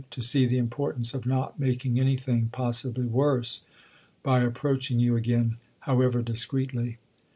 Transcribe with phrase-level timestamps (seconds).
[0.09, 3.61] —to see the importance of not making anything possibly worse
[4.23, 6.97] by approaching you again, however discreetly.